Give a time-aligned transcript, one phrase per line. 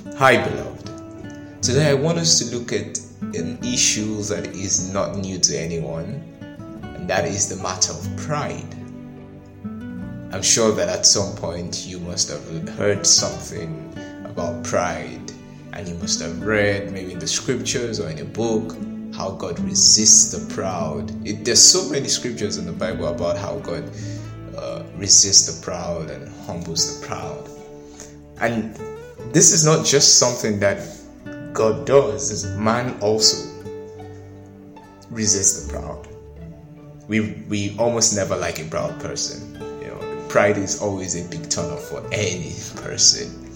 [0.00, 1.62] Hi, beloved.
[1.62, 2.98] Today I want us to look at
[3.34, 6.24] an issue that is not new to anyone,
[6.82, 8.74] and that is the matter of pride.
[10.32, 13.92] I'm sure that at some point you must have heard something
[14.24, 15.32] about pride,
[15.74, 18.74] and you must have read maybe in the scriptures or in a book
[19.14, 21.10] how God resists the proud.
[21.26, 23.84] It, there's so many scriptures in the Bible about how God
[24.56, 27.50] uh, resists the proud and humbles the proud.
[28.40, 28.74] And
[29.32, 30.86] this is not just something that
[31.52, 33.48] God does, man also
[35.10, 36.08] resists the proud.
[37.08, 39.54] We we almost never like a proud person.
[39.82, 43.46] You know, pride is always a big turn off for any person.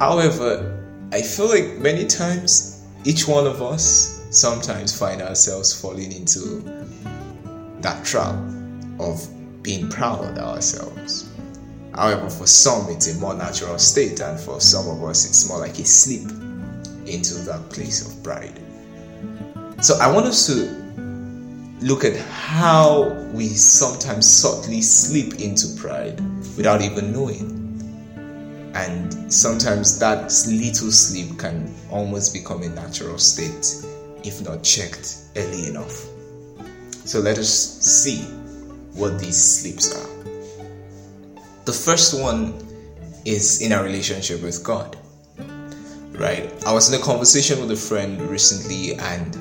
[0.00, 0.74] However,
[1.12, 6.60] I feel like many times each one of us sometimes find ourselves falling into
[7.80, 8.34] that trap
[9.00, 9.26] of
[9.62, 11.27] being proud of ourselves.
[11.98, 15.58] However, for some, it's a more natural state, and for some of us, it's more
[15.58, 16.30] like a slip
[17.08, 18.56] into that place of pride.
[19.82, 20.70] So, I want us to
[21.84, 26.20] look at how we sometimes subtly slip into pride
[26.56, 27.56] without even knowing.
[28.76, 33.84] And sometimes that little slip can almost become a natural state
[34.22, 36.06] if not checked early enough.
[37.04, 38.22] So, let us see
[38.94, 40.37] what these slips are.
[41.68, 42.54] The first one
[43.26, 44.96] is in our relationship with God.
[46.12, 46.50] Right?
[46.64, 49.36] I was in a conversation with a friend recently and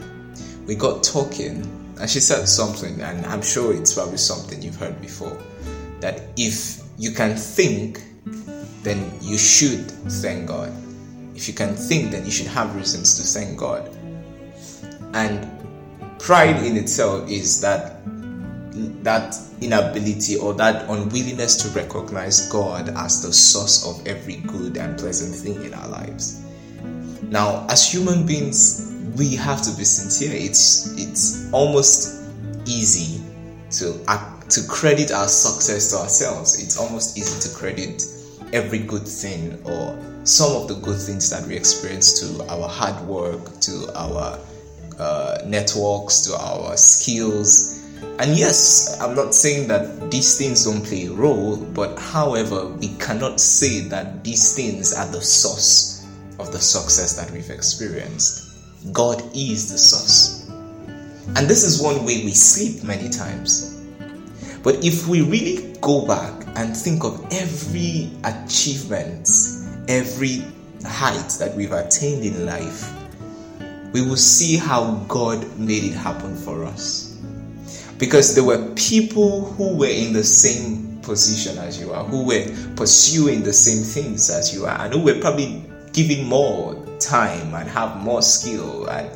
[0.67, 1.63] we got talking
[1.97, 5.41] and she said something, and I'm sure it's probably something you've heard before
[6.01, 8.03] that if you can think,
[8.83, 9.89] then you should
[10.21, 10.73] thank God.
[11.33, 13.89] If you can think, then you should have reasons to thank God.
[15.13, 15.49] And
[16.19, 18.01] pride in itself is that
[19.05, 24.97] that inability or that unwillingness to recognize God as the source of every good and
[24.97, 26.43] pleasant thing in our lives.
[27.23, 30.31] Now, as human beings, we have to be sincere.
[30.33, 32.29] It's it's almost
[32.65, 33.23] easy
[33.71, 36.61] to act, to credit our success to ourselves.
[36.61, 38.03] It's almost easy to credit
[38.53, 42.99] every good thing or some of the good things that we experience to our hard
[43.07, 44.39] work, to our
[44.99, 47.76] uh, networks, to our skills,
[48.19, 52.89] and yes, I'm not saying that these things don't play a role, but however, we
[52.95, 56.07] cannot say that these things are the source
[56.39, 58.57] of the success that we've experienced.
[58.91, 60.49] God is the source.
[61.35, 63.83] And this is one way we sleep many times.
[64.63, 69.29] But if we really go back and think of every achievement,
[69.87, 70.43] every
[70.83, 72.91] height that we've attained in life,
[73.93, 77.06] we will see how God made it happen for us
[77.97, 82.45] because there were people who were in the same position as you are, who were
[82.75, 85.63] pursuing the same things as you are, and who were probably
[85.93, 89.09] giving more time and have more skill and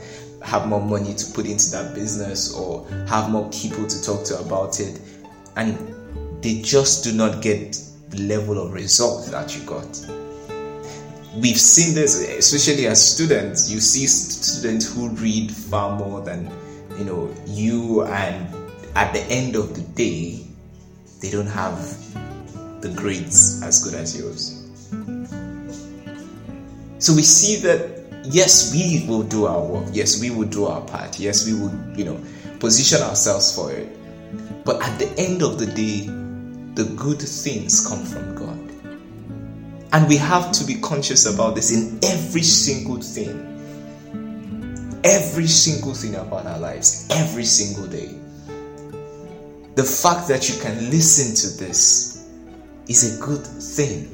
[0.44, 4.40] have more money to put into that business or have more people to talk to
[4.40, 5.00] about it.
[5.56, 5.78] And
[6.42, 7.78] they just do not get
[8.10, 10.06] the level of result that you got.
[11.36, 13.72] We've seen this, especially as students.
[13.72, 16.52] You see students who read far more than
[16.98, 18.61] you know you and
[18.96, 20.46] at the end of the day,
[21.22, 21.78] they don't have
[22.82, 24.58] the grades as good as yours.
[27.00, 29.88] So we see that yes, we will do our work.
[29.92, 31.20] Yes, we will do our part.
[31.20, 32.20] Yes, we will, you know,
[32.60, 33.98] position ourselves for it.
[34.66, 36.08] But at the end of the day,
[36.76, 38.58] the good things come from God.
[39.94, 43.48] And we have to be conscious about this in every single thing.
[45.04, 48.21] Every single thing about our lives, every single day.
[49.82, 52.28] The fact that you can listen to this
[52.88, 54.14] is a good thing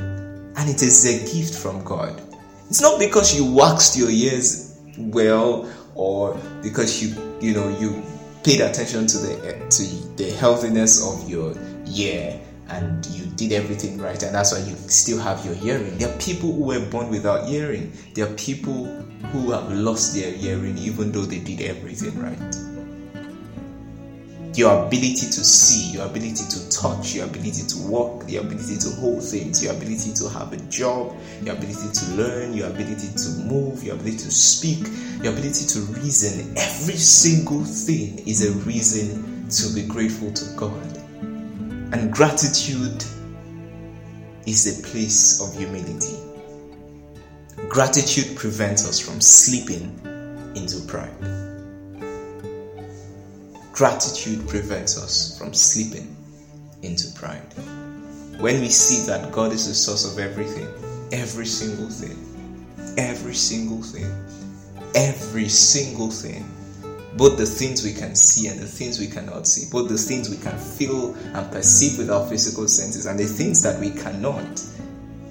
[0.55, 2.22] and it is a gift from God.
[2.69, 7.09] It's not because you waxed your ears well or because you
[7.41, 8.01] you know you
[8.45, 9.83] paid attention to the to
[10.16, 11.53] the healthiness of your
[11.94, 12.39] ear
[12.69, 15.97] and you did everything right and that's why you still have your hearing.
[15.97, 17.91] There are people who were born without hearing.
[18.13, 18.85] There are people
[19.34, 22.55] who have lost their hearing even though they did everything right
[24.58, 28.90] your ability to see, your ability to touch, your ability to walk, your ability to
[28.96, 33.30] hold things, your ability to have a job, your ability to learn, your ability to
[33.46, 34.80] move, your ability to speak,
[35.24, 36.58] your ability to reason.
[36.58, 40.98] Every single thing is a reason to be grateful to God.
[41.94, 43.04] And gratitude
[44.48, 46.18] is a place of humility.
[47.70, 50.00] Gratitude prevents us from slipping
[50.56, 51.47] into pride.
[53.78, 56.16] Gratitude prevents us from slipping
[56.82, 57.53] into pride.
[58.40, 60.68] When we see that God is the source of everything,
[61.12, 62.28] every single thing,
[62.97, 64.12] Every single thing.
[64.96, 66.50] Every single thing.
[67.16, 69.70] Both the things we can see and the things we cannot see.
[69.72, 73.62] Both the things we can feel and perceive with our physical senses and the things
[73.62, 74.64] that we cannot.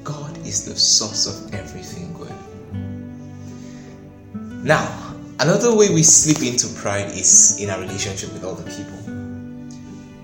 [0.04, 2.32] God is the source of everything good.
[4.64, 5.05] Now,
[5.38, 8.96] another way we slip into pride is in our relationship with other people.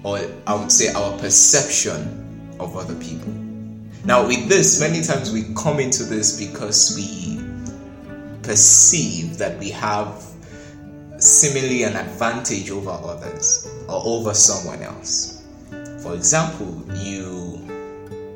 [0.04, 3.32] Or I would say our perception of other people.
[4.04, 7.40] Now, with this, many times we come into this because we
[8.42, 10.24] perceive that we have
[11.18, 15.44] seemingly an advantage over others or over someone else.
[16.02, 17.60] For example, you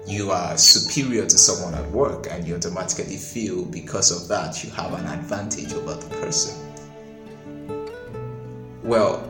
[0.06, 4.70] you are superior to someone at work and you automatically feel because of that you
[4.70, 6.66] have an advantage over the person.
[8.87, 9.29] Well,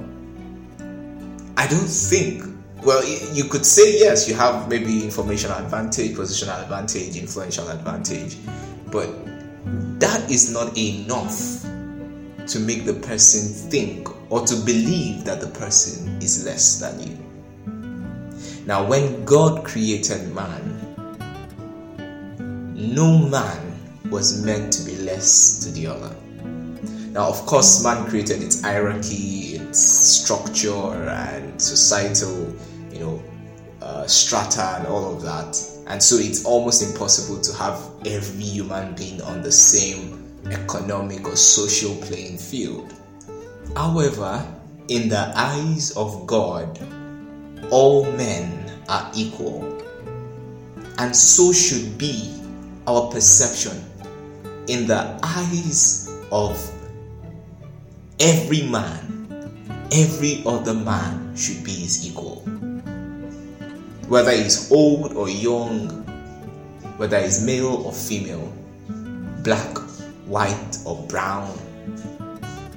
[1.57, 2.45] I don't think
[2.85, 8.37] well, you could say yes, you have maybe informational advantage, positional advantage, influential advantage,
[8.93, 9.09] but
[9.99, 11.63] that is not enough
[12.47, 17.19] to make the person think or to believe that the person is less than you.
[18.67, 20.63] Now, when God created man,
[22.77, 23.81] no man
[24.11, 26.15] was meant to be less to the other.
[27.17, 32.55] Now, of course, man created its hierarchy, its structure, and societal
[32.93, 33.23] you know,
[33.81, 35.59] uh, strata and all of that.
[35.87, 41.37] And so it's almost impossible to have every human being on the same economic or
[41.37, 42.93] social playing field.
[43.75, 44.47] However,
[44.89, 46.79] in the eyes of God,
[47.71, 49.83] all men are equal.
[50.99, 52.39] And so should be
[52.87, 53.83] our perception
[54.67, 56.76] in the eyes of
[58.21, 59.03] every man.
[59.93, 62.43] Every other man should be his equal
[64.09, 65.89] whether he's old or young,
[66.97, 68.53] whether he's male or female,
[69.43, 69.79] black,
[70.27, 71.59] white, or brown,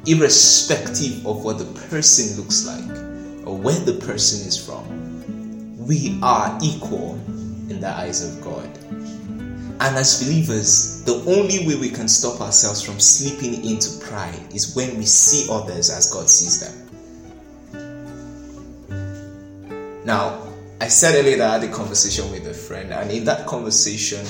[0.07, 2.97] irrespective of what the person looks like
[3.45, 7.13] or where the person is from, we are equal
[7.69, 8.67] in the eyes of God.
[9.81, 14.75] And as believers, the only way we can stop ourselves from slipping into pride is
[14.75, 16.85] when we see others as God sees them.
[20.05, 20.45] Now,
[20.81, 24.25] I said earlier that I had a conversation with a friend, and in that conversation,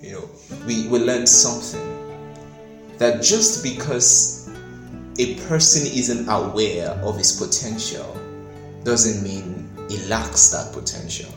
[0.00, 0.30] you know,
[0.66, 1.90] we, we learned something
[2.98, 4.48] that just because
[5.18, 8.16] a person isn't aware of his potential
[8.84, 11.30] doesn't mean he lacks that potential.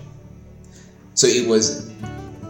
[1.15, 1.91] So it was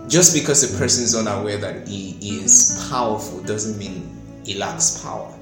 [0.08, 4.10] just because a person is unaware that he is powerful doesn't mean
[4.46, 5.34] he lacks power.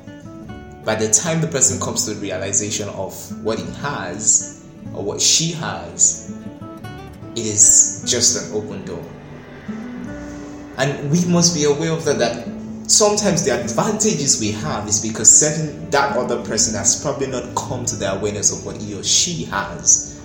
[0.84, 5.22] By the time the person comes to the realization of what he has or what
[5.22, 6.36] she has,
[7.36, 9.04] it is just an open door.
[10.78, 12.48] And we must be aware of that, that
[12.90, 17.86] sometimes the advantages we have is because certain that other person has probably not come
[17.86, 20.22] to the awareness of what he or she has.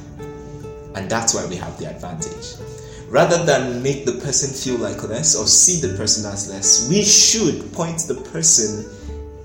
[0.95, 2.80] And that's why we have the advantage.
[3.11, 7.03] Rather than make the person feel like less or see the person as less, we
[7.03, 8.85] should point the person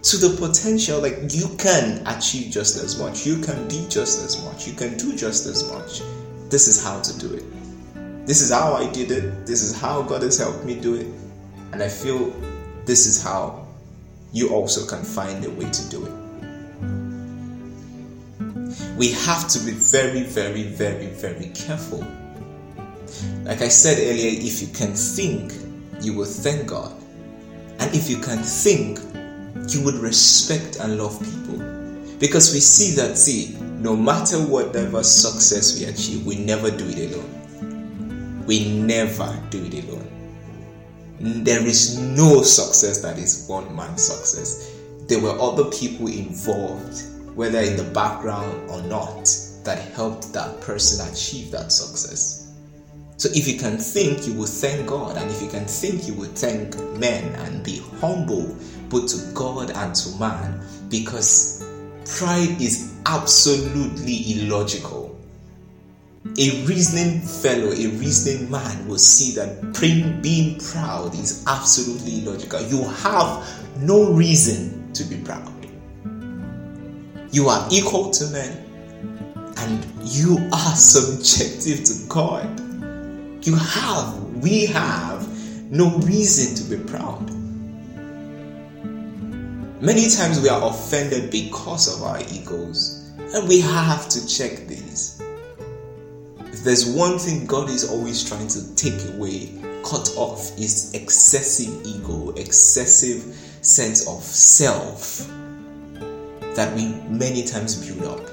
[0.03, 4.39] to the potential like you can achieve just as much, you can be just as
[4.45, 6.03] much, you can do just as much.
[6.51, 7.43] This is how to do it.
[8.27, 9.47] This is how I did it.
[9.47, 11.07] This is how God has helped me do it.
[11.71, 12.29] And I feel
[12.85, 13.65] this is how
[14.31, 16.13] you also can find a way to do it.
[18.95, 22.05] We have to be very, very, very, very careful.
[23.43, 25.53] Like I said earlier, if you can think,
[26.01, 26.91] you will thank God.
[27.79, 28.99] And if you can think,
[29.73, 31.57] you would respect and love people.
[32.19, 37.11] Because we see that, see, no matter whatever success we achieve, we never do it
[37.11, 38.43] alone.
[38.45, 40.11] We never do it alone.
[41.19, 44.71] There is no success that is one man's success.
[45.07, 47.01] There were other people involved,
[47.35, 49.29] whether in the background or not,
[49.63, 52.44] that helped that person achieve that success.
[53.17, 55.17] So if you can think, you will thank God.
[55.17, 58.55] And if you can think, you will thank men and be humble
[58.89, 61.65] both to God and to man because
[62.05, 65.15] pride is absolutely illogical
[66.37, 69.61] a reasoning fellow, a reasoning man will see that
[70.21, 72.61] being proud is absolutely illogical.
[72.63, 75.53] You have no reason to be proud.
[77.31, 78.57] You are equal to men
[79.57, 82.64] and you are subjective to God.
[83.45, 87.29] You have, we have no reason to be proud.
[89.83, 95.21] Many times we are offended because of our egos, and we have to check these
[96.39, 99.51] If there's one thing God is always trying to take away
[99.83, 103.21] cut off is excessive ego, excessive
[103.61, 105.19] sense of self
[106.55, 108.27] that we many times build up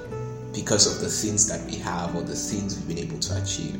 [0.54, 3.78] because of the things that we have or the things we've been able to achieve.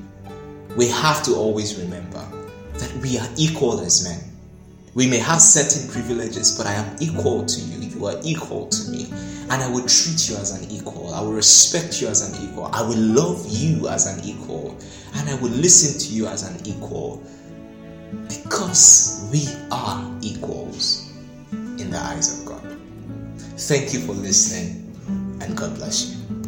[0.77, 2.27] We have to always remember
[2.75, 4.21] that we are equal as men.
[4.95, 7.83] We may have certain privileges, but I am equal to you.
[8.03, 9.07] You are equal to me.
[9.51, 11.15] And I will treat you as an equal.
[11.15, 12.67] I will respect you as an equal.
[12.67, 14.77] I will love you as an equal.
[15.15, 17.23] And I will listen to you as an equal.
[18.29, 21.13] Because we are equals
[21.53, 22.79] in the eyes of God.
[23.57, 24.91] Thank you for listening,
[25.41, 26.42] and God bless you.